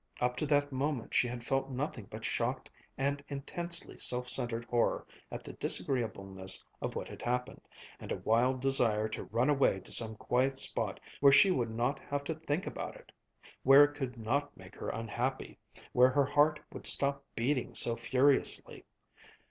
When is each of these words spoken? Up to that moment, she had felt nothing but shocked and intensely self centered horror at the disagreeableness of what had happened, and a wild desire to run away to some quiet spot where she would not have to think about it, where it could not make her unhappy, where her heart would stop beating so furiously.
Up 0.19 0.35
to 0.37 0.47
that 0.47 0.71
moment, 0.71 1.13
she 1.13 1.27
had 1.27 1.43
felt 1.43 1.69
nothing 1.69 2.07
but 2.09 2.25
shocked 2.25 2.71
and 2.97 3.23
intensely 3.29 3.99
self 3.99 4.27
centered 4.27 4.65
horror 4.65 5.05
at 5.29 5.43
the 5.43 5.53
disagreeableness 5.53 6.65
of 6.81 6.95
what 6.95 7.07
had 7.07 7.21
happened, 7.21 7.61
and 7.99 8.11
a 8.11 8.17
wild 8.17 8.61
desire 8.63 9.07
to 9.09 9.25
run 9.25 9.47
away 9.47 9.79
to 9.81 9.91
some 9.91 10.15
quiet 10.15 10.57
spot 10.57 10.99
where 11.19 11.31
she 11.31 11.51
would 11.51 11.69
not 11.69 11.99
have 11.99 12.23
to 12.23 12.33
think 12.33 12.65
about 12.65 12.95
it, 12.95 13.11
where 13.61 13.83
it 13.83 13.93
could 13.93 14.17
not 14.17 14.57
make 14.57 14.73
her 14.75 14.89
unhappy, 14.89 15.59
where 15.91 16.09
her 16.09 16.25
heart 16.25 16.59
would 16.73 16.87
stop 16.87 17.23
beating 17.35 17.75
so 17.75 17.95
furiously. 17.95 18.83